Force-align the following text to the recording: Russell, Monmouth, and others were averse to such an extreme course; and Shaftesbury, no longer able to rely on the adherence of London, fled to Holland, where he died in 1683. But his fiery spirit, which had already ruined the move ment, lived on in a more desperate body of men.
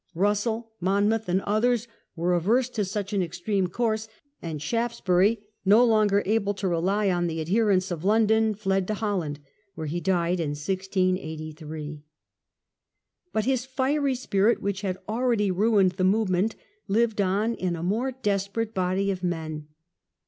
Russell, 0.15 0.71
Monmouth, 0.79 1.29
and 1.29 1.41
others 1.43 1.87
were 2.15 2.33
averse 2.33 2.69
to 2.69 2.83
such 2.83 3.13
an 3.13 3.21
extreme 3.21 3.67
course; 3.67 4.07
and 4.41 4.59
Shaftesbury, 4.59 5.43
no 5.63 5.85
longer 5.85 6.23
able 6.25 6.55
to 6.55 6.67
rely 6.67 7.11
on 7.11 7.27
the 7.27 7.39
adherence 7.39 7.91
of 7.91 8.03
London, 8.03 8.55
fled 8.55 8.87
to 8.87 8.95
Holland, 8.95 9.39
where 9.75 9.85
he 9.85 10.01
died 10.01 10.39
in 10.39 10.53
1683. 10.55 12.01
But 13.31 13.45
his 13.45 13.63
fiery 13.65 14.15
spirit, 14.15 14.59
which 14.59 14.81
had 14.81 14.97
already 15.07 15.51
ruined 15.51 15.91
the 15.91 16.03
move 16.03 16.31
ment, 16.31 16.55
lived 16.87 17.21
on 17.21 17.53
in 17.53 17.75
a 17.75 17.83
more 17.83 18.11
desperate 18.11 18.73
body 18.73 19.11
of 19.11 19.21
men. 19.23 19.67